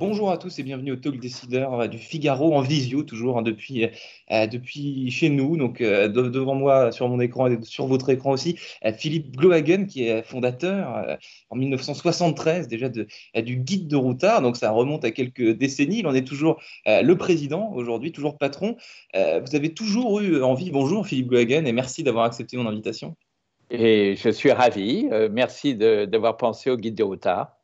Bonjour 0.00 0.30
à 0.30 0.38
tous 0.38 0.60
et 0.60 0.62
bienvenue 0.62 0.92
au 0.92 0.96
Talk 0.96 1.18
Décideur 1.18 1.80
euh, 1.80 1.86
du 1.88 1.98
Figaro 1.98 2.54
en 2.54 2.60
visio, 2.60 3.02
toujours 3.02 3.36
hein, 3.36 3.42
depuis, 3.42 3.88
euh, 4.30 4.46
depuis 4.46 5.10
chez 5.10 5.28
nous. 5.28 5.56
Donc, 5.56 5.80
euh, 5.80 6.06
devant 6.06 6.54
moi, 6.54 6.92
sur 6.92 7.08
mon 7.08 7.18
écran 7.18 7.48
et 7.48 7.58
sur 7.62 7.88
votre 7.88 8.08
écran 8.08 8.30
aussi, 8.30 8.56
Philippe 8.96 9.36
Glohagen, 9.36 9.86
qui 9.86 10.04
est 10.04 10.22
fondateur 10.22 11.18
en 11.50 11.56
1973 11.56 12.68
déjà 12.68 12.88
du 12.88 13.06
Guide 13.56 13.88
de 13.88 13.96
Routard. 13.96 14.40
Donc, 14.40 14.56
ça 14.56 14.70
remonte 14.70 15.04
à 15.04 15.10
quelques 15.10 15.50
décennies. 15.56 15.98
Il 15.98 16.06
en 16.06 16.14
est 16.14 16.26
toujours 16.26 16.60
le 16.86 17.14
président 17.14 17.72
aujourd'hui, 17.72 18.12
toujours 18.12 18.38
patron. 18.38 18.76
vous 19.14 19.56
avez 19.56 19.74
toujours 19.74 20.20
eu 20.20 20.42
envie. 20.42 20.70
Bonjour 20.70 21.06
Philippe 21.06 21.28
Glohagen 21.28 21.66
et 21.66 21.72
merci 21.72 22.02
d'avoir 22.02 22.24
accepté 22.24 22.56
mon 22.56 22.66
invitation. 22.66 23.16
Et 23.70 24.16
je 24.16 24.30
suis 24.30 24.50
ravi. 24.52 25.08
merci 25.30 25.74
d'avoir 25.74 26.36
pensé 26.36 26.70
au 26.70 26.76
Guide 26.76 26.94
de 26.94 27.02
Routard. 27.02 27.58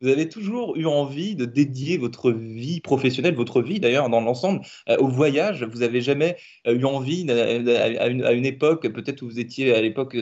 Vous 0.00 0.08
avez 0.08 0.28
toujours 0.28 0.76
eu 0.76 0.86
envie 0.86 1.36
de 1.36 1.44
dédier 1.44 1.98
votre 1.98 2.30
vie 2.32 2.80
professionnelle, 2.80 3.34
votre 3.34 3.62
vie 3.62 3.80
d'ailleurs 3.80 4.08
dans 4.08 4.20
l'ensemble, 4.20 4.60
euh, 4.88 4.96
au 4.98 5.08
voyage. 5.08 5.64
Vous 5.64 5.80
n'avez 5.80 6.00
jamais 6.00 6.36
euh, 6.66 6.74
eu 6.74 6.84
envie, 6.84 7.30
à 7.30 8.06
une, 8.08 8.46
époque, 8.46 8.88
peut-être 8.88 9.22
où 9.22 9.26
vous 9.26 9.40
étiez 9.40 9.74
à 9.74 9.80
l'époque 9.80 10.16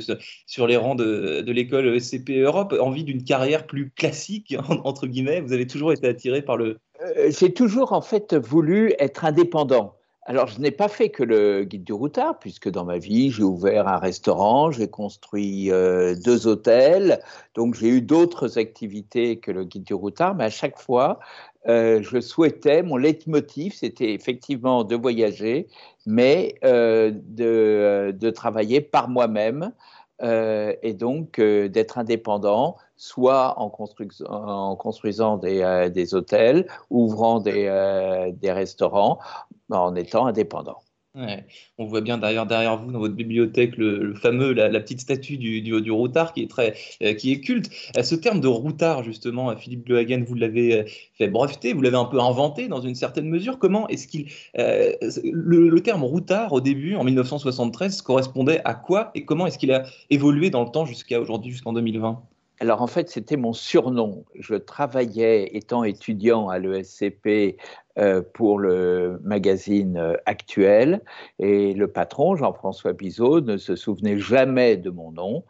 sur 0.47 0.67
les 0.67 0.77
rangs 0.77 0.95
de, 0.95 1.41
de 1.41 1.53
l'école 1.53 2.01
SCP 2.01 2.41
Europe, 2.41 2.75
envie 2.79 3.05
d'une 3.05 3.25
carrière 3.25 3.67
plus 3.67 3.91
classique, 3.91 4.55
entre 4.85 5.07
guillemets? 5.07 5.41
Vous 5.41 5.53
avez 5.53 5.67
toujours 5.67 5.93
été 5.93 6.07
attiré 6.07 6.43
par 6.43 6.57
le... 6.57 6.79
Euh, 7.01 7.31
j'ai 7.31 7.53
toujours 7.53 7.93
en 7.93 8.03
fait 8.03 8.35
voulu 8.35 8.93
être 8.99 9.25
indépendant. 9.25 9.98
Alors, 10.29 10.47
je 10.47 10.61
n'ai 10.61 10.71
pas 10.71 10.89
fait 10.89 11.09
que 11.09 11.23
le 11.23 11.65
guide 11.65 11.85
du 11.85 11.95
routard, 11.95 12.39
puisque 12.39 12.69
dans 12.69 12.85
ma 12.85 12.99
vie, 12.99 13.31
j'ai 13.31 13.43
ouvert 13.43 13.89
un 13.89 13.97
restaurant, 13.97 14.71
j'ai 14.71 14.87
construit 14.87 15.71
euh, 15.71 16.15
deux 16.23 16.47
hôtels, 16.47 17.23
donc 17.55 17.75
j'ai 17.75 17.89
eu 17.89 18.03
d'autres 18.03 18.59
activités 18.59 19.39
que 19.39 19.51
le 19.51 19.65
guide 19.65 19.85
du 19.85 19.95
routard, 19.95 20.35
mais 20.35 20.45
à 20.45 20.51
chaque 20.51 20.79
fois, 20.79 21.19
euh, 21.67 22.03
je 22.03 22.21
souhaitais, 22.21 22.83
mon 22.83 22.99
leitmotiv, 22.99 23.73
c'était 23.73 24.13
effectivement 24.13 24.85
de 24.85 24.97
voyager, 24.97 25.67
mais 26.05 26.57
euh, 26.63 27.11
de, 27.15 28.31
travailler 28.31 28.83
par 28.83 29.09
moi-même. 29.09 29.73
Et 30.23 30.95
donc 30.95 31.41
d'être 31.41 31.99
indépendant, 31.99 32.77
soit 32.97 33.59
en, 33.59 33.71
construisant 33.71 35.37
des, 35.37 35.91
des, 35.93 36.15
hôtels, 36.15 36.67
ouvrant 36.91 37.41
des 37.41 38.31
restaurants, 38.45 39.19
en 39.71 39.95
étant 39.95 40.27
indépendant. 40.27 40.81
On 41.79 41.87
voit 41.87 42.01
bien 42.01 42.19
derrière, 42.19 42.77
vous, 42.79 42.93
dans 42.93 42.99
votre 42.99 43.15
bibliothèque, 43.15 43.77
le, 43.77 44.15
fameux, 44.15 44.53
la, 44.53 44.81
petite 44.81 45.01
statue 45.01 45.37
du, 45.37 45.63
du, 45.63 45.91
routard 45.91 46.33
qui 46.33 46.43
est, 46.43 46.51
très, 46.51 46.75
euh, 47.03 47.15
qui 47.15 47.33
est 47.33 47.41
culte. 47.41 47.71
Euh, 47.97 48.03
ce 48.03 48.15
terme 48.15 48.41
de 48.41 48.47
routard, 48.47 49.03
justement, 49.03 49.55
Philippe 49.57 49.85
Blehagen, 49.85 50.25
vous 50.25 50.35
l'avez 50.35 50.81
euh, 50.81 50.85
fait 51.15 51.29
breveter, 51.29 51.73
vous 51.73 51.83
l'avez 51.83 51.97
un 51.97 52.05
peu 52.05 52.21
inventé 52.21 52.69
dans 52.69 52.81
une 52.81 52.95
certaine 52.95 53.29
mesure. 53.29 53.59
Comment 53.59 53.89
est-ce 53.89 54.07
qu'il. 54.07 54.29
le, 54.55 55.69
le, 55.69 55.81
terme 55.81 56.05
routard, 56.05 56.53
au 56.53 56.61
début, 56.61 56.95
en 56.95 57.05
1973, 57.05 58.03
correspondait 58.03 58.61
à 58.65 58.75
quoi 58.75 59.11
et 59.15 59.25
comment 59.25 59.47
est-ce 59.47 59.59
qu'il 59.59 59.73
a 59.73 59.85
évolué 60.11 60.51
dans 60.51 60.65
le 60.65 60.71
temps 60.71 60.85
jusqu'à 60.85 61.21
aujourd'hui, 61.21 61.51
jusqu'en 61.51 61.73
2020 61.73 62.23
alors 62.61 62.83
en 62.83 62.87
fait, 62.87 63.09
c'était 63.09 63.37
mon 63.37 63.53
surnom. 63.53 64.25
Je 64.35 64.55
travaillais, 64.55 65.57
étant 65.57 65.85
étudiant 65.85 66.49
à 66.49 66.59
l'ESCP, 66.59 67.57
euh, 67.99 68.23
pour 68.35 68.59
le 68.59 69.21
magazine 69.23 69.97
euh, 69.97 70.15
actuel, 70.27 71.03
et 71.39 71.73
le 71.75 71.89
patron, 71.89 72.37
Jean-François 72.37 72.93
Bizot, 72.93 73.41
ne 73.41 73.57
se 73.57 73.77
souvenait 73.77 74.19
jamais 74.19 74.77
de 74.77 74.91
mon 74.91 75.13
nom, 75.13 75.45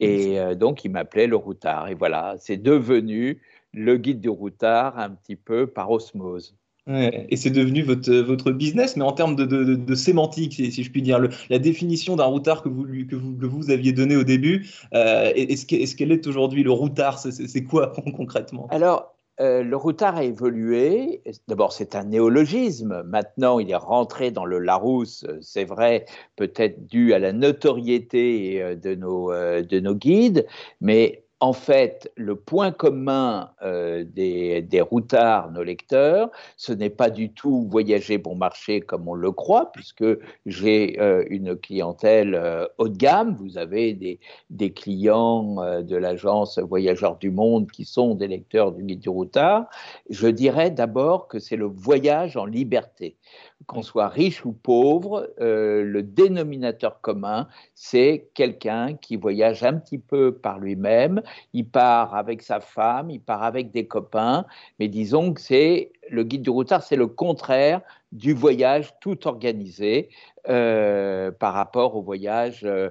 et 0.00 0.40
euh, 0.40 0.54
donc 0.54 0.84
il 0.84 0.90
m'appelait 0.90 1.26
le 1.26 1.36
routard. 1.36 1.88
Et 1.88 1.94
voilà, 1.94 2.34
c'est 2.38 2.56
devenu 2.56 3.42
le 3.72 3.96
guide 3.96 4.20
du 4.20 4.28
routard 4.28 4.98
un 4.98 5.10
petit 5.10 5.36
peu 5.36 5.66
par 5.66 5.90
osmose 5.90 6.56
et 6.86 7.36
c'est 7.36 7.50
devenu 7.50 7.82
votre, 7.82 8.12
votre 8.12 8.50
business, 8.50 8.96
mais 8.96 9.04
en 9.04 9.12
termes 9.12 9.36
de, 9.36 9.44
de, 9.44 9.94
sémantique, 9.94 10.52
si, 10.54 10.82
je 10.82 10.90
puis 10.90 11.00
dire, 11.00 11.18
la 11.48 11.58
définition 11.58 12.14
d'un 12.16 12.24
routard 12.24 12.62
que 12.62 12.68
vous, 12.68 12.84
que, 12.84 13.16
vous, 13.16 13.34
que 13.36 13.46
vous 13.46 13.70
aviez 13.70 13.92
donné 13.92 14.16
au 14.16 14.24
début, 14.24 14.68
euh, 14.92 15.32
est-ce 15.34 15.96
qu'elle 15.96 16.12
est, 16.12 16.26
aujourd'hui 16.26 16.62
Le 16.62 16.72
routard, 16.72 17.18
c'est 17.18 17.64
quoi 17.64 17.92
concrètement? 18.14 18.66
Alors, 18.70 19.14
euh, 19.40 19.62
le 19.62 19.76
routard 19.76 20.16
a 20.16 20.24
évolué. 20.24 21.22
D'abord, 21.48 21.72
c'est 21.72 21.96
un 21.96 22.04
néologisme. 22.04 23.02
Maintenant, 23.04 23.58
il 23.58 23.70
est 23.70 23.76
rentré 23.76 24.30
dans 24.30 24.44
le 24.44 24.58
Larousse, 24.58 25.26
c'est 25.40 25.64
vrai, 25.64 26.04
peut-être 26.36 26.86
dû 26.86 27.14
à 27.14 27.18
la 27.18 27.32
notoriété 27.32 28.62
euh, 28.62 28.76
de 28.76 28.94
nos, 28.94 29.32
de 29.32 29.80
nos 29.80 29.94
guides, 29.94 30.46
mais 30.82 31.23
en 31.40 31.52
fait, 31.52 32.10
le 32.16 32.36
point 32.36 32.72
commun 32.72 33.50
euh, 33.62 34.04
des, 34.04 34.80
routards, 34.80 35.50
nos 35.50 35.62
lecteurs, 35.62 36.30
ce 36.56 36.72
n'est 36.72 36.90
pas 36.90 37.10
du 37.10 37.32
tout 37.32 37.66
voyager 37.68 38.18
bon 38.18 38.34
marché 38.34 38.80
comme 38.80 39.08
on 39.08 39.14
le 39.14 39.30
croit, 39.30 39.70
puisque 39.72 40.04
j'ai 40.46 40.98
euh, 41.00 41.24
une 41.28 41.56
clientèle 41.56 42.34
euh, 42.34 42.66
haut 42.78 42.88
de 42.88 42.96
gamme. 42.96 43.34
Vous 43.34 43.58
avez 43.58 43.92
des, 43.94 44.20
des 44.50 44.72
clients 44.72 45.56
de 45.82 45.96
l'agence 45.96 46.58
Voyageurs 46.58 47.18
du 47.18 47.30
Monde 47.30 47.70
qui 47.70 47.84
sont 47.84 48.14
des 48.14 48.28
lecteurs 48.28 48.72
du 48.72 48.82
guide 48.82 49.00
du 49.00 49.08
routard. 49.08 49.66
Je 50.08 50.28
dirais 50.28 50.70
d'abord 50.70 51.28
que 51.28 51.38
c'est 51.38 51.56
le 51.56 51.66
voyage 51.66 52.36
en 52.36 52.46
liberté 52.46 53.16
qu'on 53.66 53.82
soit 53.82 54.08
riche 54.08 54.44
ou 54.44 54.52
pauvre, 54.52 55.30
euh, 55.40 55.82
le 55.82 56.02
dénominateur 56.02 57.00
commun, 57.00 57.48
c'est 57.74 58.30
quelqu'un 58.34 58.94
qui 58.94 59.16
voyage 59.16 59.62
un 59.64 59.74
petit 59.74 59.98
peu 59.98 60.34
par 60.34 60.58
lui-même. 60.58 61.22
Il 61.52 61.68
part 61.68 62.14
avec 62.14 62.42
sa 62.42 62.60
femme, 62.60 63.10
il 63.10 63.20
part 63.20 63.42
avec 63.42 63.70
des 63.70 63.86
copains, 63.86 64.44
mais 64.78 64.88
disons 64.88 65.32
que 65.32 65.40
c'est 65.40 65.92
le 66.10 66.24
guide 66.24 66.42
du 66.42 66.50
routard, 66.50 66.82
c'est 66.82 66.96
le 66.96 67.06
contraire 67.06 67.80
du 68.12 68.32
voyage 68.32 68.94
tout 69.00 69.26
organisé 69.26 70.08
euh, 70.48 71.32
par 71.32 71.54
rapport 71.54 71.96
au 71.96 72.02
voyage 72.02 72.64
euh, 72.64 72.90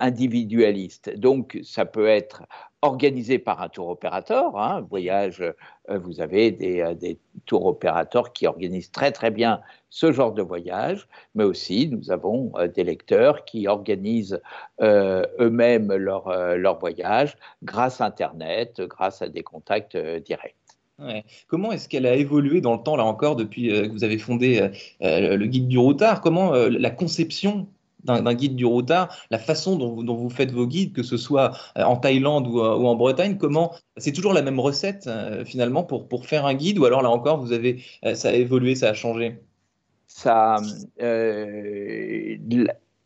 individualiste. 0.00 1.16
Donc, 1.18 1.58
ça 1.62 1.84
peut 1.84 2.08
être 2.08 2.42
organisé 2.86 3.38
par 3.38 3.60
un 3.60 3.68
tour 3.68 3.88
opérateur. 3.88 4.58
Hein, 4.58 4.86
voyage, 4.88 5.40
euh, 5.42 5.98
vous 5.98 6.20
avez 6.20 6.50
des, 6.50 6.80
euh, 6.80 6.94
des, 6.94 7.18
opérateurs 7.52 8.32
qui 8.32 8.46
organisent 8.46 8.90
très 8.90 9.12
très 9.12 9.30
bien 9.30 9.60
ce 9.90 10.12
genre 10.12 10.32
de 10.32 10.42
voyage, 10.42 11.08
mais 11.34 11.44
aussi 11.44 11.88
nous 11.88 12.10
avons 12.10 12.52
euh, 12.56 12.68
des 12.68 12.84
lecteurs 12.84 13.44
qui 13.44 13.68
organisent 13.68 14.40
eux-mêmes 14.80 15.92
leur, 15.94 16.56
leur 16.56 16.78
voyage 16.78 17.36
grâce 17.62 18.00
à 18.00 18.06
Internet, 18.06 18.80
grâce 18.82 19.22
à 19.22 19.28
des 19.28 19.42
contacts 19.42 19.96
directs. 19.96 20.65
Comment 21.48 21.72
est-ce 21.72 21.88
qu'elle 21.88 22.06
a 22.06 22.14
évolué 22.14 22.60
dans 22.60 22.72
le 22.72 22.82
temps, 22.82 22.96
là 22.96 23.04
encore, 23.04 23.36
depuis 23.36 23.68
que 23.68 23.88
vous 23.88 24.04
avez 24.04 24.18
fondé 24.18 24.70
le 25.00 25.44
guide 25.46 25.68
du 25.68 25.78
routard? 25.78 26.20
Comment 26.20 26.52
la 26.52 26.90
conception 26.90 27.68
d'un 28.06 28.34
guide 28.34 28.56
du 28.56 28.64
routard, 28.64 29.14
la 29.30 29.38
façon 29.38 29.76
dont 29.76 30.14
vous, 30.14 30.30
faites 30.30 30.52
vos 30.52 30.66
guides, 30.66 30.92
que 30.92 31.02
ce 31.02 31.16
soit 31.16 31.56
euh, 31.76 31.82
en 31.82 31.96
Thaïlande 31.96 32.46
ou, 32.46 32.60
euh, 32.60 32.74
en 32.74 32.94
Bretagne, 32.94 33.36
comment 33.36 33.74
c'est 33.96 34.12
toujours 34.12 34.32
la 34.32 34.42
même 34.42 34.60
recette 34.60 35.06
euh, 35.06 35.44
finalement 35.44 35.82
pour, 35.82 36.08
pour 36.08 36.26
faire 36.26 36.46
un 36.46 36.54
guide 36.54 36.78
ou 36.78 36.84
alors 36.84 37.02
là 37.02 37.10
encore 37.10 37.38
vous 37.40 37.52
avez 37.52 37.82
ça 38.14 38.28
a 38.28 38.32
évolué, 38.32 38.74
ça 38.74 38.90
a 38.90 38.94
changé? 38.94 39.40
Ça, 40.06 40.56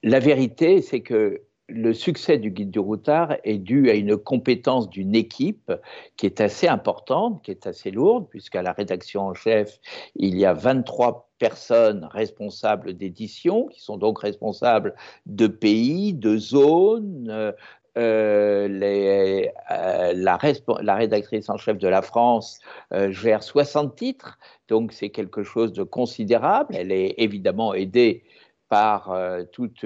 la, 0.02 0.20
vérité, 0.20 0.82
c'est 0.82 1.00
que 1.00 1.40
le 1.70 1.94
succès 1.94 2.38
du 2.38 2.50
guide 2.50 2.70
du 2.70 2.78
routard 2.78 3.36
est 3.44 3.58
dû 3.58 3.90
à 3.90 3.94
une 3.94 4.16
compétence 4.16 4.88
d'une 4.88 5.14
équipe 5.14 5.72
qui 6.16 6.26
est 6.26 6.40
assez 6.40 6.68
importante, 6.68 7.42
qui 7.42 7.50
est 7.50 7.66
assez 7.66 7.90
lourde, 7.90 8.26
puisqu'à 8.28 8.62
la 8.62 8.72
rédaction 8.72 9.22
en 9.22 9.34
chef, 9.34 9.78
il 10.16 10.36
y 10.36 10.44
a 10.44 10.52
23 10.52 11.30
personnes 11.38 12.08
responsables 12.12 12.94
d'édition, 12.94 13.66
qui 13.66 13.80
sont 13.80 13.96
donc 13.96 14.20
responsables 14.20 14.94
de 15.26 15.46
pays, 15.46 16.12
de 16.12 16.36
zones. 16.36 17.28
Euh, 17.30 17.52
euh, 17.98 18.68
euh, 19.70 20.12
la, 20.14 20.38
la, 20.80 20.94
rédactrice 20.94 21.50
en 21.50 21.56
chef 21.56 21.76
de 21.76 21.88
la 21.88 22.02
France 22.02 22.60
gère 22.92 23.42
60 23.42 23.96
titres, 23.96 24.38
donc 24.68 24.92
c'est 24.92 25.10
quelque 25.10 25.42
chose 25.42 25.72
de 25.72 25.82
considérable. 25.82 26.76
Elle 26.76 26.92
est 26.92 27.14
évidemment 27.18 27.74
aidée 27.74 28.22
par 28.70 29.14
toute, 29.52 29.84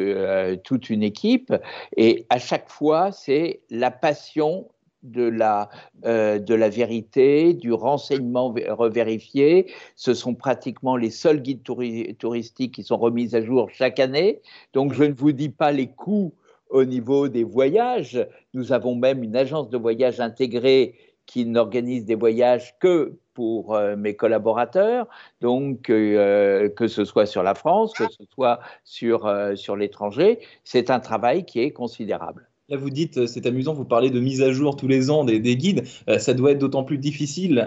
toute 0.63 0.91
une 0.91 1.03
équipe, 1.03 1.53
et 1.97 2.27
à 2.31 2.39
chaque 2.39 2.71
fois, 2.71 3.11
c'est 3.11 3.63
la 3.71 3.91
passion 3.91 4.69
de 5.05 5.23
la, 5.23 5.69
euh, 6.07 6.39
de 6.39 6.55
la 6.55 6.69
vérité, 6.69 7.55
du 7.55 7.73
renseignement 7.73 8.55
revérifié. 8.71 9.71
Ce 9.95 10.15
sont 10.15 10.35
pratiquement 10.35 10.97
les 10.97 11.11
seuls 11.11 11.41
guides 11.41 11.63
touristiques 11.63 12.75
qui 12.75 12.83
sont 12.83 12.97
remis 12.97 13.37
à 13.37 13.43
jour 13.43 13.71
chaque 13.71 14.01
année. 14.01 14.41
Donc 14.73 14.95
je 14.95 15.05
ne 15.05 15.13
vous 15.13 15.33
dis 15.33 15.51
pas 15.51 15.71
les 15.71 15.89
coûts 15.89 16.33
au 16.71 16.85
niveau 16.85 17.29
des 17.29 17.45
voyages. 17.45 18.27
Nous 18.55 18.73
avons 18.73 18.97
même 18.97 19.23
une 19.23 19.37
agence 19.37 19.69
de 19.69 19.79
voyage 19.79 20.21
intégrée 20.21 20.95
qui 21.27 21.47
n'organise 21.47 22.05
des 22.05 22.17
voyages 22.17 22.75
que 22.81 23.19
pour 23.35 23.75
euh, 23.75 23.97
mes 23.97 24.15
collaborateurs, 24.15 25.09
donc 25.41 25.91
euh, 25.91 26.69
que 26.71 26.89
ce 26.89 27.05
soit 27.05 27.27
sur 27.27 27.43
la 27.43 27.55
France, 27.55 27.93
que 27.93 28.05
ce 28.11 28.25
soit 28.33 28.61
sur, 28.85 29.31
sur 29.57 29.77
l'étranger, 29.77 30.39
c'est 30.65 30.91
un 30.91 31.01
travail 31.01 31.45
qui 31.45 31.61
est 31.61 31.73
considérable. 31.73 32.49
Là, 32.71 32.79
vous 32.79 32.89
dites, 32.89 33.27
c'est 33.27 33.45
amusant, 33.45 33.75
vous 33.75 33.85
parlez 33.85 34.09
de 34.09 34.21
mise 34.21 34.41
à 34.41 34.51
jour 34.51 34.75
tous 34.75 34.89
les 34.89 35.11
ans 35.11 35.25
des, 35.25 35.57
guides. 35.57 35.85
ça 36.19 36.33
doit 36.33 36.53
être 36.53 36.59
d'autant 36.59 36.83
plus 36.83 36.97
difficile 36.97 37.59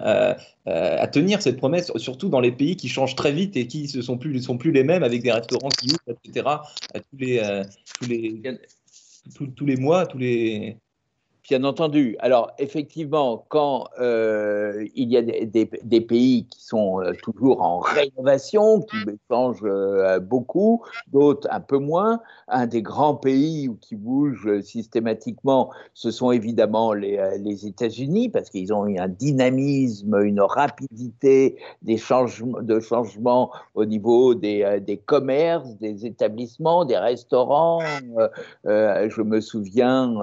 à 0.65 1.07
tenir 1.07 1.43
cette 1.43 1.57
promesse, 1.57 1.91
surtout 1.97 2.29
dans 2.29 2.39
les 2.39 2.51
pays 2.51 2.75
qui 2.75 2.89
changent 2.89 3.15
très 3.15 3.31
vite 3.31 3.55
et 3.57 3.67
qui 3.67 3.91
ne 3.95 4.01
sont 4.01 4.17
plus, 4.17 4.41
sont 4.41 4.57
plus 4.57 4.71
les 4.71 4.83
mêmes 4.83 5.03
avec 5.03 5.21
des 5.21 5.31
restaurants 5.31 5.69
qui 5.69 5.91
ouvrent, 5.91 6.17
etc. 6.25 6.47
tous 7.11 7.17
les, 7.17 7.61
tous 7.99 8.09
les, 8.09 8.41
tous 9.55 9.65
les 9.67 9.77
mois, 9.77 10.07
tous 10.07 10.17
les, 10.17 10.77
Bien 11.49 11.63
entendu. 11.63 12.17
Alors, 12.19 12.51
effectivement, 12.57 13.45
quand 13.47 13.87
euh, 14.01 14.85
il 14.95 15.09
y 15.09 15.15
a 15.15 15.21
des, 15.21 16.01
pays 16.01 16.45
qui 16.45 16.61
sont 16.61 16.99
euh, 16.99 17.13
toujours 17.23 17.61
en 17.61 17.79
rénovation, 17.79 18.81
qui 18.81 18.97
changent 19.31 19.61
euh, 19.63 20.19
beaucoup, 20.19 20.83
d'autres 21.13 21.47
un 21.49 21.61
peu 21.61 21.77
moins, 21.77 22.19
un 22.49 22.67
des 22.67 22.81
grands 22.81 23.15
pays 23.15 23.69
qui 23.79 23.95
bouge 23.95 24.59
systématiquement, 24.59 25.71
ce 25.93 26.11
sont 26.11 26.33
évidemment 26.33 26.91
les, 26.91 27.65
États-Unis, 27.65 28.27
parce 28.27 28.49
qu'ils 28.49 28.73
ont 28.73 28.85
eu 28.85 28.97
un 28.97 29.07
dynamisme, 29.07 30.19
une 30.21 30.41
rapidité 30.41 31.55
des 31.81 31.97
changements, 31.97 32.61
de 32.61 32.81
changement 32.81 33.51
au 33.73 33.85
niveau 33.85 34.35
des 34.35 35.01
commerces, 35.05 35.77
des 35.77 36.05
établissements, 36.05 36.83
des 36.83 36.97
restaurants. 36.97 37.79
je 38.65 39.21
me 39.21 39.39
souviens 39.39 40.13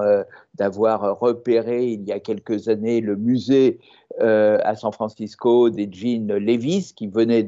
d'avoir 0.57 1.14
repéré 1.15 1.87
il 1.87 2.05
y 2.05 2.13
a 2.13 2.21
quelques 2.21 2.69
années 2.69 3.01
le 3.01 3.17
musée 3.17 3.79
euh, 4.21 4.59
à 4.63 4.77
San 4.77 4.93
Francisco 4.93 5.71
des 5.71 5.89
jeans 5.91 6.37
Levis 6.37 6.93
qui 6.95 7.09
venait 7.09 7.43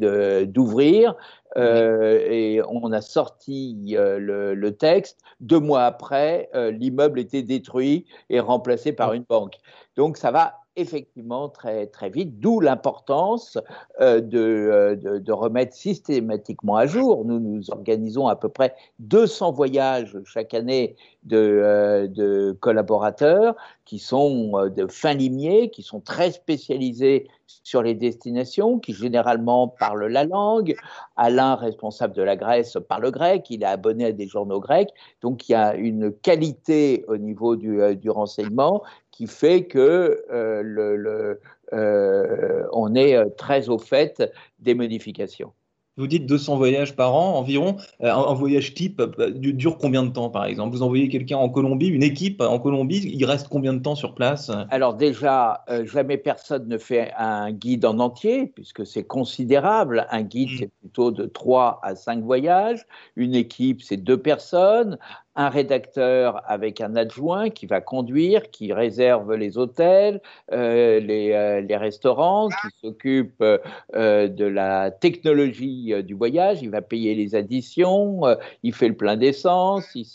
d'ouvrir. 0.46 1.14
Euh, 1.56 2.26
et 2.28 2.60
on 2.68 2.92
a 2.92 3.00
sorti 3.00 3.94
euh, 3.96 4.18
le, 4.18 4.54
le, 4.54 4.76
texte. 4.76 5.20
Deux 5.40 5.60
mois 5.60 5.84
après, 5.84 6.50
l'immeuble 6.72 7.20
était 7.20 7.42
détruit 7.42 8.06
et 8.30 8.40
remplacé 8.40 8.92
par 8.92 9.12
une 9.12 9.24
banque. 9.28 9.54
Donc 9.96 10.16
ça 10.16 10.30
va 10.30 10.54
effectivement 10.76 11.48
très, 11.48 11.86
très 11.86 12.10
vite, 12.10 12.38
d'où 12.38 12.60
l'importance 12.60 13.58
euh, 14.00 14.20
euh, 14.34 14.94
de, 14.94 15.18
de, 15.18 15.32
remettre 15.32 15.74
systématiquement 15.74 16.76
à 16.76 16.86
jour. 16.86 17.24
Nous, 17.24 17.40
nous 17.40 17.70
organisons 17.70 18.28
à 18.28 18.36
peu 18.36 18.48
près 18.48 18.74
200 19.00 19.52
voyages 19.52 20.16
chaque 20.24 20.54
année 20.54 20.96
de, 21.24 21.36
euh, 21.36 22.06
de 22.06 22.56
collaborateurs 22.60 23.56
qui 23.84 23.98
sont 23.98 24.68
de 24.68 24.86
fin 24.88 25.14
limiers, 25.14 25.70
qui 25.70 25.82
sont 25.82 26.00
très 26.00 26.32
spécialisés 26.32 27.28
sur 27.46 27.82
les 27.82 27.94
destinations, 27.94 28.80
qui 28.80 28.92
généralement 28.92 29.68
parlent 29.68 30.06
la 30.06 30.24
langue. 30.24 30.74
Alain, 31.16 31.54
responsable 31.54 32.14
de 32.14 32.22
la 32.22 32.34
Grèce, 32.34 32.76
parle 32.88 33.12
grec, 33.12 33.46
il 33.48 33.62
est 33.62 33.66
abonné 33.66 34.06
à 34.06 34.12
des 34.12 34.26
journaux 34.26 34.58
grecs, 34.58 34.90
donc 35.22 35.48
il 35.48 35.52
y 35.52 35.54
a 35.54 35.76
une 35.76 36.12
qualité 36.12 37.04
au 37.06 37.16
niveau 37.16 37.54
du, 37.54 37.94
du 37.94 38.10
renseignement 38.10 38.82
qui 39.16 39.26
fait 39.26 39.64
que 39.64 40.22
euh, 40.30 40.60
le, 40.62 41.40
euh, 41.72 42.66
on 42.72 42.94
est 42.94 43.16
euh, 43.16 43.30
très 43.38 43.70
au 43.70 43.78
fait 43.78 44.30
des 44.58 44.74
modifications. 44.74 45.52
Vous 45.96 46.06
dites 46.06 46.26
200 46.26 46.58
voyages 46.58 46.94
par 46.94 47.14
an 47.14 47.38
environ. 47.38 47.76
Un, 48.00 48.34
voyage 48.34 48.74
type 48.74 49.00
dure 49.30 49.78
combien 49.78 50.02
de 50.02 50.10
temps, 50.10 50.28
par 50.28 50.44
exemple? 50.44 50.76
Vous 50.76 50.82
envoyez 50.82 51.08
quelqu'un 51.08 51.38
en 51.38 51.48
Colombie, 51.48 51.86
une 51.86 52.02
équipe 52.02 52.42
en 52.42 52.58
Colombie, 52.58 53.10
il 53.14 53.24
reste 53.24 53.48
combien 53.48 53.72
de 53.72 53.78
temps 53.78 53.94
sur 53.94 54.14
place? 54.14 54.50
Alors 54.68 54.92
déjà, 54.92 55.64
jamais 55.84 56.18
personne 56.18 56.68
ne 56.68 56.76
fait 56.76 57.12
un 57.16 57.50
guide 57.50 57.86
en 57.86 57.98
entier, 57.98 58.48
puisque 58.48 58.84
c'est 58.84 59.04
considérable. 59.04 60.06
Un 60.10 60.20
guide, 60.20 60.50
mmh. 60.50 60.56
c'est 60.58 60.70
plutôt 60.82 61.10
de 61.12 61.24
3 61.24 61.80
à 61.82 61.96
5 61.96 62.22
voyages. 62.22 62.86
Une 63.16 63.34
équipe, 63.34 63.80
c'est 63.80 63.96
deux 63.96 64.20
personnes 64.20 64.98
un 65.36 65.50
rédacteur 65.50 66.40
avec 66.46 66.80
un 66.80 66.96
adjoint 66.96 67.50
qui 67.50 67.66
va 67.66 67.82
conduire, 67.82 68.50
qui 68.50 68.72
réserve 68.72 69.34
les 69.34 69.58
hôtels, 69.58 70.20
euh, 70.52 70.98
les, 70.98 71.32
euh, 71.32 71.60
les, 71.60 71.76
restaurants, 71.76 72.48
qui 72.48 72.68
s'occupe 72.80 73.42
euh, 73.42 74.28
de 74.28 74.44
la 74.46 74.90
technologie 74.90 75.92
du 76.02 76.14
voyage, 76.14 76.62
il 76.62 76.70
va 76.70 76.80
payer 76.80 77.14
les 77.14 77.34
additions, 77.34 78.22
il 78.62 78.72
fait 78.72 78.88
le 78.88 78.96
plein 78.96 79.16
d'essence, 79.16 79.86
il, 79.94 80.06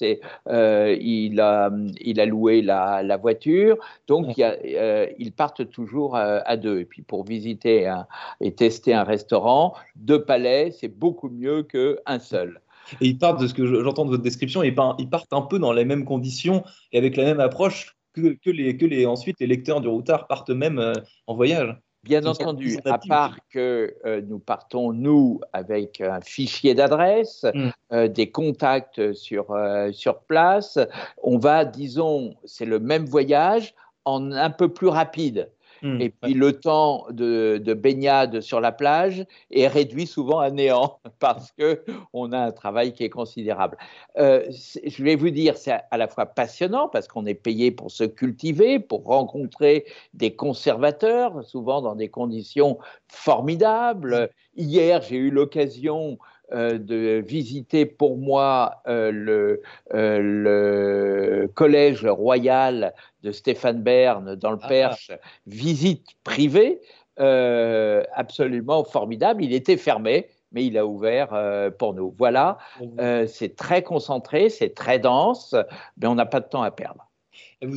il, 0.50 1.39
a, 1.39 1.71
il 2.00 2.19
a 2.19 2.25
loué 2.25 2.63
la, 2.63 3.03
la 3.03 3.17
voiture, 3.17 3.77
donc 4.07 4.38
il 4.38 4.41
ils 5.19 5.31
partent 5.31 5.69
toujours 5.69 6.15
à 6.15 6.57
deux. 6.57 6.79
Et 6.79 6.85
puis 6.85 7.03
pour 7.03 7.24
visiter 7.24 7.94
et 8.39 8.53
tester 8.53 8.94
un 8.94 9.03
restaurant, 9.03 9.75
deux 9.95 10.24
palais, 10.24 10.71
c'est 10.71 10.88
beaucoup 10.88 11.29
mieux 11.29 11.63
qu'un 11.63 12.19
seul. 12.19 12.59
Et 12.99 13.07
ils 13.07 13.17
partent 13.17 13.39
de 13.39 13.47
ce 13.47 13.53
que 13.53 13.65
j'entends 13.65 14.05
de 14.05 14.11
votre 14.11 14.23
description, 14.23 14.63
ils 14.63 14.75
partent 14.75 15.33
un 15.33 15.41
peu 15.41 15.59
dans 15.59 15.73
les 15.73 15.85
mêmes 15.85 16.05
conditions 16.05 16.63
et 16.91 16.97
avec 16.97 17.15
la 17.15 17.23
même 17.23 17.39
approche 17.39 17.95
que, 18.13 18.49
les, 18.49 18.77
que 18.77 18.85
les, 18.85 19.05
ensuite 19.05 19.39
les 19.39 19.47
lecteurs 19.47 19.81
du 19.81 19.88
routard 19.88 20.27
partent 20.27 20.49
même 20.49 20.79
euh, 20.79 20.93
en 21.27 21.35
voyage. 21.35 21.75
Bien 22.03 22.25
entendu, 22.25 22.79
à 22.85 22.97
part 22.97 23.38
que 23.51 23.95
euh, 24.05 24.21
nous 24.27 24.39
partons, 24.39 24.91
nous, 24.91 25.39
avec 25.53 26.01
un 26.01 26.19
fichier 26.19 26.73
d'adresse, 26.73 27.45
hmm. 27.53 27.69
euh, 27.93 28.07
des 28.07 28.31
contacts 28.31 29.13
sur, 29.13 29.55
sur 29.91 30.19
place, 30.21 30.79
on 31.21 31.38
va, 31.38 31.63
disons, 31.63 32.33
c'est 32.43 32.65
le 32.65 32.79
même 32.79 33.05
voyage 33.05 33.75
en 34.05 34.31
un 34.31 34.49
peu 34.49 34.69
plus 34.69 34.88
rapide. 34.88 35.51
Mmh, 35.81 36.01
et 36.01 36.09
puis 36.09 36.33
le 36.33 36.53
temps 36.53 37.07
de, 37.09 37.73
baignade 37.73 38.41
sur 38.41 38.61
la 38.61 38.71
plage 38.71 39.25
est 39.49 39.67
réduit 39.67 40.05
souvent 40.05 40.39
à 40.39 40.51
néant 40.51 40.99
parce 41.19 41.51
que 41.51 41.83
on 42.13 42.31
a 42.31 42.39
un 42.39 42.51
travail 42.51 42.93
qui 42.93 43.03
est 43.03 43.09
considérable. 43.09 43.77
Euh, 44.17 44.45
je 44.49 45.03
vais 45.03 45.15
vous 45.15 45.29
dire, 45.29 45.57
c'est 45.57 45.79
à 45.89 45.97
la 45.97 46.07
fois 46.07 46.25
passionnant 46.25 46.87
parce 46.87 47.07
qu'on 47.07 47.25
est 47.25 47.33
payé 47.33 47.71
pour 47.71 47.91
se 47.91 48.03
cultiver, 48.03 48.79
pour 48.79 49.05
rencontrer 49.05 49.85
des 50.13 50.35
conservateurs, 50.35 51.43
souvent 51.43 51.81
dans 51.81 51.95
des 51.95 52.09
conditions 52.09 52.77
formidables. 53.07 54.29
Hier, 54.55 55.01
j'ai 55.01 55.17
eu 55.17 55.31
l'occasion 55.31 56.19
de 56.51 57.24
visiter 57.25 57.86
pour 57.86 58.18
moi 58.18 58.81
euh, 58.88 59.12
le, 59.12 59.62
le, 59.92 61.50
collège 61.53 62.06
royal 62.06 62.94
de 63.24 63.31
Stéphane 63.31 63.81
Bern 63.81 64.36
dans 64.36 64.51
le 64.51 64.59
ah. 64.62 64.68
Perche, 64.68 65.12
visite 65.48 66.06
privée, 66.24 66.80
euh, 67.19 68.03
absolument 68.15 68.83
formidable. 68.83 69.44
Il 69.44 69.53
était 69.53 69.77
fermé, 69.77 70.27
mais 70.51 70.65
il 70.65 70.77
a 70.77 70.86
ouvert 70.86 71.30
pour 71.77 71.94
nous. 71.94 72.13
Voilà, 72.18 72.57
c'est 73.27 73.56
très 73.56 73.83
concentré, 73.83 74.50
c'est 74.50 74.74
très 74.74 75.00
dense, 75.00 75.56
mais 75.98 76.07
on 76.07 76.15
n'a 76.15 76.25
pas 76.25 76.42
de 76.42 76.48
temps 76.48 76.63
à 76.63 76.71
perdre. 76.71 77.07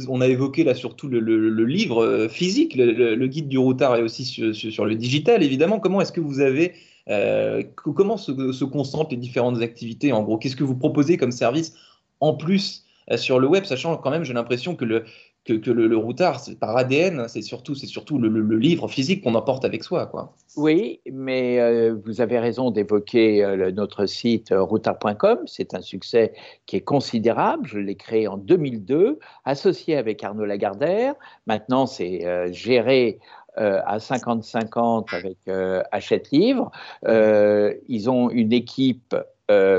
On 0.08 0.20
a 0.22 0.26
évoqué 0.26 0.64
là 0.64 0.74
surtout 0.74 1.08
le, 1.08 1.18
livre 1.64 2.26
physique, 2.28 2.74
le, 2.74 3.26
guide 3.26 3.48
du 3.48 3.58
routard 3.58 3.96
et 3.96 4.02
aussi 4.02 4.24
sur 4.24 4.84
le 4.86 4.94
digital, 4.94 5.42
évidemment. 5.42 5.78
Comment 5.78 6.00
est-ce 6.00 6.12
que 6.12 6.20
vous 6.20 6.40
avez 6.40 6.72
euh, 6.72 6.93
comment 7.06 8.16
se, 8.16 8.64
concentrent 8.64 9.10
les 9.10 9.16
différentes 9.16 9.60
activités 9.60 10.12
En 10.12 10.22
gros, 10.22 10.38
qu'est-ce 10.38 10.56
que 10.56 10.64
vous 10.64 10.76
proposez 10.76 11.16
comme 11.16 11.32
service 11.32 11.74
en 12.20 12.34
plus 12.34 12.84
euh, 13.10 13.16
sur 13.16 13.38
le 13.38 13.46
web, 13.46 13.64
sachant 13.64 13.96
quand 13.96 14.10
même, 14.10 14.24
j'ai 14.24 14.32
l'impression 14.32 14.76
que 14.76 14.84
le, 14.84 15.04
que, 15.44 15.70
le, 15.70 15.96
routard, 15.96 16.40
par 16.58 16.74
ADN, 16.74 17.28
c'est 17.28 17.42
surtout, 17.42 17.74
surtout 17.74 18.18
le, 18.18 18.56
livre 18.56 18.88
physique 18.88 19.22
qu'on 19.22 19.34
emporte 19.34 19.66
avec 19.66 19.84
soi. 19.84 20.06
Quoi. 20.06 20.34
Oui, 20.56 21.00
mais 21.12 21.60
euh, 21.60 21.94
vous 22.02 22.22
avez 22.22 22.38
raison 22.38 22.70
d'évoquer 22.70 23.44
notre 23.74 24.06
site 24.06 24.54
routard.com. 24.56 25.40
C'est 25.44 25.74
un 25.74 25.82
succès 25.82 26.32
qui 26.64 26.76
est 26.76 26.80
considérable. 26.80 27.66
Je 27.66 27.78
l'ai 27.78 27.94
créé 27.94 28.26
en 28.26 28.38
2002, 28.38 29.18
associé 29.44 29.98
avec 29.98 30.24
Arnaud 30.24 30.46
Lagardère. 30.46 31.14
Maintenant, 31.46 31.84
c'est 31.84 32.24
géré 32.54 33.18
euh, 33.58 33.80
à 33.86 33.98
50-50 33.98 35.14
avec 35.14 35.36
euh, 35.46 35.82
Hachette 35.92 36.32
Livre. 36.32 36.72
Euh, 37.06 37.72
ils 37.88 38.10
ont 38.10 38.28
une 38.30 38.52
équipe 38.52 39.14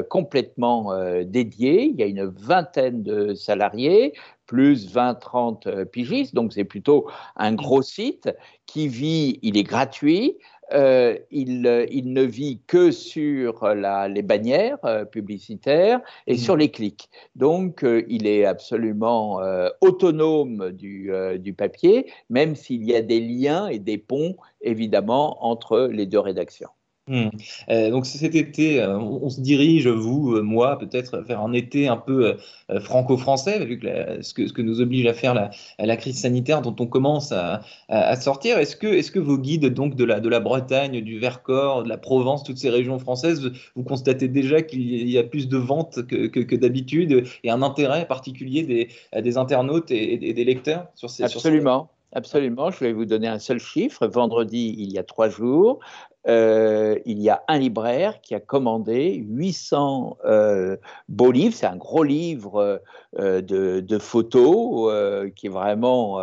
complètement 0.09 0.93
dédiée. 1.23 1.85
Il 1.85 1.95
y 1.95 2.03
a 2.03 2.05
une 2.05 2.25
vingtaine 2.25 3.01
de 3.01 3.33
salariés, 3.33 4.13
plus 4.45 4.93
20-30 4.93 5.85
pigistes. 5.85 6.35
Donc, 6.35 6.53
c'est 6.53 6.63
plutôt 6.63 7.09
un 7.35 7.53
gros 7.53 7.81
site 7.81 8.29
qui 8.65 8.87
vit, 8.87 9.39
il 9.41 9.57
est 9.57 9.63
gratuit. 9.63 10.37
Euh, 10.73 11.17
il, 11.29 11.67
euh, 11.67 11.85
il, 11.91 12.11
ne 12.11 12.23
vit 12.23 12.59
que 12.65 12.89
sur 12.89 13.67
la, 13.67 14.07
les 14.07 14.23
bannières 14.23 14.79
euh, 14.83 15.05
publicitaires 15.05 16.01
et 16.25 16.33
mmh. 16.33 16.37
sur 16.37 16.57
les 16.57 16.71
clics. 16.71 17.09
Donc, 17.35 17.85
il 18.07 18.25
est 18.25 18.45
absolument 18.45 19.39
autonome 19.81 20.71
du, 20.71 21.11
du, 21.37 21.53
papier, 21.53 22.11
même 22.29 22.55
s'il 22.55 22.83
y 22.83 22.95
a 22.95 23.01
des 23.01 23.19
liens 23.19 23.67
et 23.67 23.79
des 23.79 23.97
ponts, 23.97 24.35
évidemment, 24.61 25.45
entre 25.45 25.87
les 25.91 26.05
deux 26.05 26.19
rédactions. 26.19 26.69
Hmm. 27.07 27.29
Euh, 27.69 27.91
donc 27.91 28.07
cet 28.07 28.33
été, 28.33 28.81
euh, 28.81 28.97
on, 28.97 29.29
se 29.29 29.39
dirige, 29.39 29.87
vous, 29.87 30.37
euh, 30.37 30.41
moi, 30.41 30.79
peut-être 30.79 31.19
vers 31.19 31.39
un 31.41 31.53
été 31.53 31.87
un 31.87 31.97
peu 31.97 32.35
franco-français, 32.79 33.63
vu 33.63 33.77
que 33.77 34.23
ce, 34.23 34.33
que 34.33 34.47
ce, 34.47 34.53
que, 34.53 34.63
nous 34.63 34.81
oblige 34.81 35.05
à 35.05 35.13
faire 35.13 35.35
la, 35.35 35.51
la 35.77 35.97
crise 35.97 36.19
sanitaire 36.19 36.63
dont 36.63 36.75
on 36.79 36.87
commence 36.87 37.31
à, 37.31 37.61
à, 37.89 38.15
sortir. 38.15 38.57
Est-ce 38.57 38.75
que, 38.75 39.19
vos 39.19 39.37
guides 39.37 39.67
donc 39.67 39.95
de 39.95 40.03
la, 40.03 40.19
de 40.19 40.29
la 40.29 40.39
Bretagne, 40.39 41.01
du 41.01 41.19
Vercors, 41.19 41.83
de 41.83 41.89
la 41.89 41.97
Provence, 41.97 42.43
toutes 42.43 42.57
ces 42.57 42.71
régions 42.71 42.97
françaises, 42.97 43.51
vous 43.75 43.83
constatez 43.83 44.27
déjà 44.27 44.63
qu'il 44.63 45.07
y 45.07 45.17
a 45.19 45.23
plus 45.23 45.47
de 45.47 45.57
ventes 45.57 46.07
que, 46.07 46.25
que, 46.25 46.55
d'habitude 46.55 47.27
et 47.43 47.51
un 47.51 47.61
intérêt 47.61 48.07
particulier 48.07 48.63
des, 48.63 48.89
des 49.21 49.37
internautes 49.37 49.91
et, 49.91 50.33
des 50.33 50.43
lecteurs 50.43 50.87
sur 50.95 51.11
ces 51.11 51.23
Absolument. 51.23 51.89
Absolument, 52.15 52.71
je 52.71 52.79
vais 52.79 52.93
vous 52.93 53.03
donner 53.03 53.27
un 53.27 53.39
seul 53.39 53.59
chiffre. 53.59 54.07
Vendredi, 54.07 54.73
il 54.77 54.93
y 54.93 54.97
a 54.97 55.03
trois 55.03 55.27
jours, 55.27 55.79
euh, 56.27 56.97
il 57.05 57.21
y 57.21 57.29
a 57.29 57.43
un 57.47 57.59
libraire 57.59 58.19
qui 58.21 58.33
a 58.33 58.39
commandé 58.39 59.13
800 59.13 60.17
euh, 60.25 60.77
beaux 61.07 61.31
livres. 61.31 61.53
C'est 61.53 61.67
un 61.67 61.75
gros 61.75 62.03
livre 62.03 62.81
euh, 63.19 63.41
de, 63.41 63.97
photos 63.99 65.31
qui 65.35 65.47
est 65.47 65.49
vraiment 65.49 66.19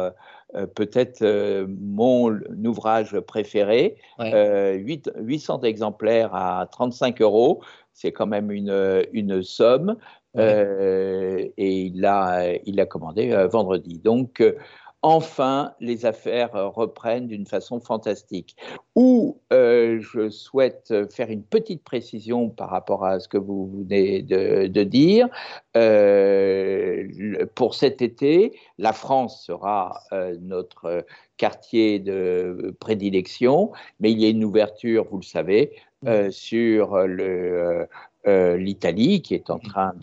peut-être 0.75 1.25
mon 1.67 2.39
ouvrage 2.65 3.19
préféré. 3.21 3.97
800 4.19 5.63
exemplaires 5.63 6.35
à 6.35 6.67
35 6.71 7.23
euros, 7.23 7.63
c'est 7.93 8.13
quand 8.13 8.27
même 8.27 8.51
une, 8.51 9.05
une 9.13 9.43
somme. 9.43 9.97
et 10.37 11.53
il 11.57 12.01
l'a 12.01 12.55
il 12.65 12.81
a 12.81 12.87
commandé 12.87 13.47
vendredi. 13.51 13.99
Donc, 13.99 14.43
enfin 15.03 15.75
les 15.81 16.07
affaires 16.07 16.55
euh, 16.55 16.69
reprennent 16.69 17.27
d'une 17.27 17.47
façon 17.47 17.81
fantastique. 17.81 18.57
Ou 18.95 19.39
euh, 19.53 20.01
je 20.01 20.31
souhaite 20.31 20.95
faire 21.13 21.31
une 21.31 21.43
petite 21.43 21.83
précision 21.83 22.49
par 22.49 22.71
rapport 22.71 23.05
à 23.05 23.21
ce 23.21 23.29
que 23.29 23.39
vous 23.39 23.71
venez 23.89 24.23
de, 24.23 24.83
dire. 24.83 25.29
Euh, 25.77 27.47
pour 27.55 27.75
cet 27.75 28.03
été, 28.03 28.59
la 28.79 28.93
France 28.93 29.45
sera 29.45 30.01
notre 30.41 31.05
quartier 31.37 31.99
de 31.99 32.75
prédilection, 32.81 33.73
mais 34.01 34.13
il 34.13 34.21
y 34.21 34.27
a 34.27 34.29
une 34.29 34.45
ouverture, 34.45 35.07
vous 35.11 35.19
le 35.19 35.23
savez, 35.23 35.73
sur 36.31 36.99
le, 36.99 37.87
euh, 38.29 38.57
l'Italie 38.57 39.21
qui 39.21 39.35
est 39.35 39.51
en 39.51 39.57
mmh. 39.57 39.63
train 39.63 39.95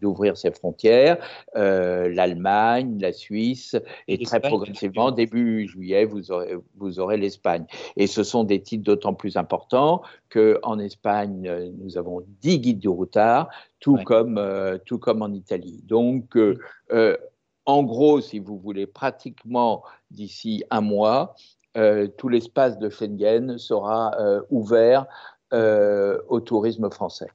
d'ouvrir 0.00 0.36
ses 0.36 0.52
frontières, 0.52 1.18
euh, 1.56 2.08
l'Allemagne, 2.08 2.98
la 3.00 3.12
Suisse, 3.12 3.76
et 4.06 4.18
très 4.18 4.38
progressivement, 4.38 5.10
début 5.10 5.66
juillet, 5.66 6.04
vous 6.04 6.30
aurez, 6.30 6.56
vous 6.76 7.00
aurez 7.00 7.16
l'Espagne. 7.16 7.64
Et 7.96 8.06
ce 8.06 8.22
sont 8.22 8.44
des 8.44 8.62
titres 8.62 8.84
d'autant 8.84 9.14
plus 9.14 9.36
importants 9.36 10.02
qu'en 10.30 10.78
Espagne, 10.78 11.72
nous 11.78 11.98
avons 11.98 12.22
10 12.42 12.60
guides 12.60 12.78
du 12.78 12.88
routard, 12.88 13.48
tout, 13.80 13.98
comme, 14.04 14.38
euh, 14.38 14.78
tout 14.86 14.98
comme 14.98 15.22
en 15.22 15.32
Italie. 15.32 15.82
Donc, 15.84 16.38
en 17.64 17.82
gros, 17.82 18.20
si 18.20 18.38
vous 18.38 18.58
voulez, 18.58 18.86
pratiquement 18.86 19.82
d'ici 20.12 20.62
un 20.70 20.80
mois, 20.80 21.34
tout 22.18 22.28
l'espace 22.28 22.78
de 22.78 22.88
Schengen 22.88 23.58
sera 23.58 24.12
ouvert 24.50 25.06
euh, 25.06 25.06
au 25.52 26.40
tourisme 26.40 26.90
français. 26.90 27.28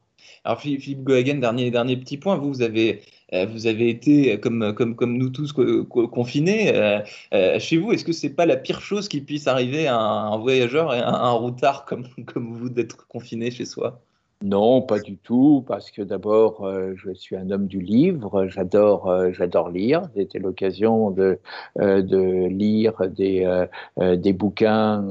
Alors 0.43 0.61
Philippe 0.61 1.03
Gohagen, 1.03 1.35
dernier, 1.35 1.71
dernier 1.71 1.97
petit 1.97 2.17
point, 2.17 2.37
vous, 2.37 2.47
vous 2.47 2.61
avez, 2.61 3.01
euh, 3.33 3.45
vous 3.45 3.67
avez 3.67 3.89
été, 3.89 4.39
comme, 4.39 4.73
comme, 4.73 4.95
comme 4.95 5.17
nous 5.17 5.29
tous, 5.29 5.53
confinés 5.53 6.73
euh, 6.73 7.59
chez 7.59 7.77
vous. 7.77 7.91
Est-ce 7.91 8.05
que 8.05 8.13
c'est 8.13 8.29
pas 8.29 8.45
la 8.45 8.55
pire 8.55 8.81
chose 8.81 9.07
qui 9.07 9.21
puisse 9.21 9.47
arriver 9.47 9.87
à 9.87 9.97
un, 9.97 10.37
voyageur 10.37 10.93
et 10.93 10.99
à 10.99 11.09
un, 11.09 11.31
routard 11.31 11.83
comme, 11.83 12.05
comme 12.25 12.53
vous 12.53 12.69
d'être 12.69 13.07
confiné 13.07 13.51
chez 13.51 13.65
soi? 13.65 14.01
Non, 14.41 14.83
pas 14.83 14.99
du 14.99 15.17
tout, 15.17 15.65
parce 15.67 15.89
que 15.89 16.03
d'abord, 16.03 16.71
je 16.95 17.11
suis 17.11 17.35
un 17.35 17.49
homme 17.49 17.65
du 17.65 17.81
livre, 17.81 18.47
j'adore, 18.47 19.11
j'adore 19.33 19.69
lire. 19.69 20.03
C'était 20.15 20.37
l'occasion 20.37 21.09
de, 21.09 21.39
de 21.75 22.47
lire 22.47 22.93
des, 23.09 23.65
des 23.99 24.33
bouquins 24.33 25.03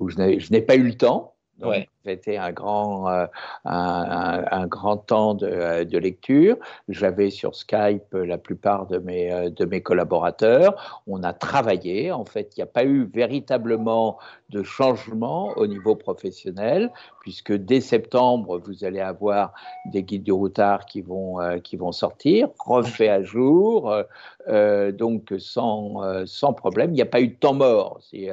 où 0.00 0.08
je 0.08 0.50
n'ai 0.50 0.62
pas 0.62 0.76
eu 0.76 0.84
le 0.84 0.94
temps. 0.94 1.34
Donc, 1.58 1.86
C'était 2.04 2.36
un 2.36 2.52
grand, 2.52 3.08
euh, 3.08 3.26
un, 3.64 4.66
grand 4.66 4.98
temps 4.98 5.32
de, 5.32 5.84
de 5.84 5.98
lecture. 5.98 6.56
J'avais 6.90 7.30
sur 7.30 7.56
Skype 7.56 8.12
la 8.12 8.36
plupart 8.36 8.86
de 8.86 8.98
mes, 8.98 9.32
euh, 9.32 9.48
de 9.48 9.64
mes 9.64 9.80
collaborateurs. 9.80 11.02
On 11.06 11.22
a 11.22 11.32
travaillé. 11.32 12.12
En 12.12 12.26
fait, 12.26 12.52
il 12.56 12.60
n'y 12.60 12.64
a 12.64 12.66
pas 12.66 12.84
eu 12.84 13.04
véritablement 13.04 14.18
de 14.50 14.62
changement 14.62 15.54
au 15.56 15.66
niveau 15.66 15.96
professionnel, 15.96 16.92
puisque 17.20 17.54
dès 17.54 17.80
septembre, 17.80 18.58
vous 18.58 18.84
allez 18.84 19.00
avoir 19.00 19.54
des 19.86 20.02
guides 20.02 20.24
du 20.24 20.32
routard 20.32 20.84
qui 20.84 21.00
vont, 21.00 21.40
euh, 21.40 21.58
qui 21.58 21.76
vont 21.76 21.92
sortir, 21.92 22.48
refaits 22.58 23.08
à 23.08 23.22
jour, 23.22 23.94
donc 24.46 25.32
sans, 25.38 26.26
sans 26.26 26.52
problème. 26.52 26.90
Il 26.90 26.94
n'y 26.94 27.02
a 27.02 27.06
pas 27.06 27.22
eu 27.22 27.28
de 27.28 27.34
temps 27.34 27.54
mort, 27.54 27.98
si, 28.02 28.28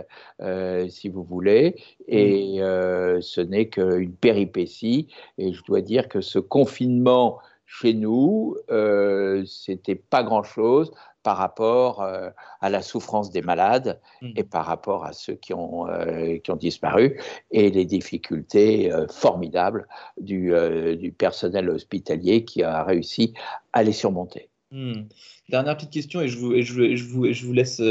si 0.89 1.09
vous 1.09 1.23
voulez. 1.23 1.75
Et 2.07 2.57
ce 2.59 3.39
n'est 3.39 3.60
qu'une 3.69 4.13
péripétie. 4.13 5.07
Et 5.37 5.53
je 5.53 5.63
dois 5.63 5.81
dire 5.81 6.09
que 6.09 6.21
ce 6.21 6.39
confinement 6.39 7.39
chez 7.65 7.93
nous, 7.93 8.57
euh, 8.69 9.45
c'était 9.45 9.95
pas 9.95 10.23
grand-chose 10.23 10.91
par 11.23 11.37
rapport 11.37 12.01
euh, 12.01 12.29
à 12.61 12.69
la 12.69 12.81
souffrance 12.81 13.31
des 13.31 13.41
malades 13.41 13.99
mmh. 14.21 14.31
et 14.35 14.43
par 14.43 14.65
rapport 14.65 15.05
à 15.05 15.13
ceux 15.13 15.35
qui 15.35 15.53
ont, 15.53 15.87
euh, 15.87 16.37
qui 16.37 16.51
ont 16.51 16.55
disparu 16.55 17.19
et 17.51 17.69
les 17.69 17.85
difficultés 17.85 18.91
euh, 18.91 19.07
formidables 19.07 19.87
du, 20.19 20.53
du, 20.97 21.11
personnel 21.11 21.69
hospitalier 21.69 22.45
qui 22.45 22.63
a 22.63 22.83
réussi 22.83 23.33
à 23.73 23.83
les 23.83 23.91
surmonter. 23.91 24.50
Mmh. 24.71 25.03
Dernière 25.49 25.75
petite 25.75 25.91
question 25.91 26.21
et 26.21 26.27
je 26.27 26.37
vous, 26.37 26.55
je, 26.61 26.95
je 26.95 27.03
vous, 27.03 27.31
je 27.33 27.45
vous 27.45 27.53
laisse 27.53 27.81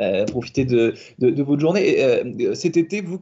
euh, 0.00 0.24
profiter 0.24 0.64
de, 0.64 0.94
de, 1.18 1.42
votre 1.42 1.60
journée. 1.60 2.02
Euh, 2.02 2.54
cet 2.54 2.78
été, 2.78 3.02
vous, 3.02 3.20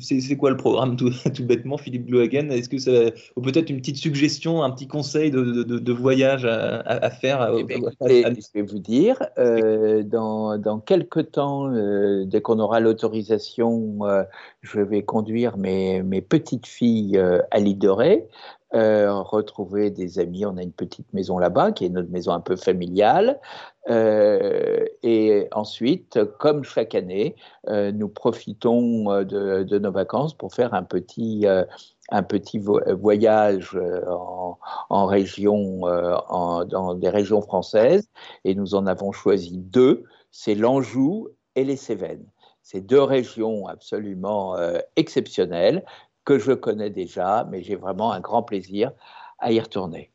c'est 0.00 0.36
quoi 0.36 0.50
le 0.50 0.56
programme 0.56 0.96
tout, 0.96 1.10
tout 1.34 1.44
bêtement, 1.44 1.78
Philippe 1.78 2.06
Glohagen 2.06 2.50
Est-ce 2.50 2.68
que 2.68 2.78
ça, 2.78 2.90
ou 3.36 3.42
peut-être 3.42 3.70
une 3.70 3.76
petite 3.76 3.98
suggestion, 3.98 4.64
un 4.64 4.70
petit 4.70 4.88
conseil 4.88 5.30
de, 5.30 5.62
de 5.62 5.92
voyage 5.92 6.44
à, 6.44 7.10
faire 7.10 7.54
eh 7.56 7.64
Je 7.68 8.52
vais 8.54 8.62
vous 8.62 8.80
dire, 8.80 9.22
euh, 9.38 10.02
dans, 10.02 10.58
dans 10.58 10.80
quelques 10.80 11.30
temps, 11.30 11.70
dès 12.24 12.40
qu'on 12.40 12.58
aura 12.58 12.80
l'autorisation, 12.80 14.00
je 14.62 14.80
vais 14.80 15.02
conduire 15.02 15.58
mes, 15.58 16.02
mes 16.02 16.22
petites 16.22 16.66
filles 16.66 17.22
à 17.50 17.58
l'île 17.60 17.78
Ré. 18.72 19.06
retrouver 19.08 19.90
des 19.90 20.18
amis. 20.18 20.44
On 20.44 20.56
a 20.56 20.62
une 20.62 20.72
petite 20.72 21.12
maison 21.12 21.38
là-bas, 21.38 21.72
qui 21.72 21.84
est 21.84 21.88
notre 21.88 22.10
maison 22.10 22.32
un 22.32 22.40
peu 22.40 22.56
familiale. 22.56 23.40
Euh, 23.88 24.84
et 25.02 25.48
ensuite, 25.52 26.18
comme 26.38 26.64
chaque 26.64 26.94
année, 26.94 27.34
euh, 27.68 27.92
nous 27.92 28.08
profitons 28.08 29.10
euh, 29.10 29.24
de, 29.24 29.78
nos 29.78 29.92
vacances 29.92 30.34
pour 30.34 30.52
faire 30.52 30.74
un 30.74 30.82
petit, 30.82 31.46
un 32.10 32.22
petit 32.22 32.58
voyage 32.58 33.78
en, 34.90 35.06
région, 35.06 35.80
dans 35.80 36.94
des 36.94 37.08
régions 37.08 37.40
françaises. 37.40 38.08
Et 38.44 38.54
nous 38.54 38.74
en 38.74 38.86
avons 38.86 39.12
choisi 39.12 39.58
deux, 39.58 40.04
c'est 40.30 40.54
l'Anjou 40.54 41.28
et 41.56 41.64
les 41.64 41.76
Cévennes. 41.76 42.26
C'est 42.62 42.82
deux 42.82 43.02
régions 43.02 43.66
absolument 43.66 44.56
exceptionnelles 44.96 45.84
que 46.24 46.38
je 46.38 46.52
connais 46.52 46.90
déjà, 46.90 47.46
mais 47.50 47.62
j'ai 47.62 47.76
vraiment 47.76 48.12
un 48.12 48.20
grand 48.20 48.42
plaisir 48.42 48.92
à 49.38 49.52
y 49.52 49.60
retourner 49.60 50.10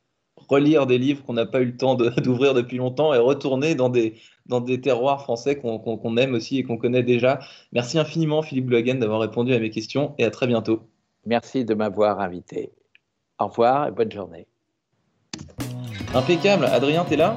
relire 0.50 0.86
des 0.86 0.98
livres 0.98 1.24
qu'on 1.24 1.34
n'a 1.34 1.46
pas 1.46 1.62
eu 1.62 1.66
le 1.66 1.78
temps 1.78 1.96
d'ouvrir 2.18 2.54
depuis 2.54 2.78
longtemps 2.78 3.14
et 3.14 3.18
retourner 3.18 3.76
dans 3.76 3.90
des, 3.90 4.16
dans 4.46 4.62
des 4.62 4.82
terroirs 4.82 5.22
français 5.22 5.58
qu'on 5.58 6.18
aime 6.18 6.34
aussi 6.34 6.60
et 6.60 6.64
qu'on 6.64 6.78
connaît 6.78 7.04
déjà. 7.04 7.40
Merci 7.72 7.98
infiniment, 7.98 8.42
Philippe 8.42 8.68
Blohagen, 8.68 8.96
d'avoir 8.96 9.22
répondu 9.22 9.54
à 9.54 9.60
mes 9.60 9.70
questions 9.70 10.14
et 10.18 10.26
à 10.26 10.32
très 10.32 10.48
bientôt. 10.48 10.82
Merci 11.26 11.66
de 11.66 11.74
m'avoir 11.74 12.20
invité. 12.20 12.72
Au 13.40 13.48
revoir 13.48 13.88
et 13.88 13.92
bonne 13.92 14.12
journée. 14.12 14.48
Impeccable. 16.14 16.66
Adrien, 16.66 17.04
t'es 17.04 17.18
là? 17.18 17.36